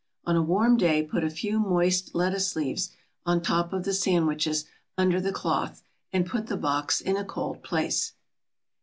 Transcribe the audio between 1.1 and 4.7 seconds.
a few moist lettuce leaves on top of the sandwiches,